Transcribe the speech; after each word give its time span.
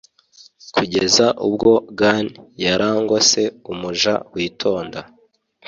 Kugeza 0.73 1.25
ubwo 1.47 1.71
gan 1.99 2.25
yarangose 2.63 3.41
Umuja 3.71 4.13
witonda 4.33 4.99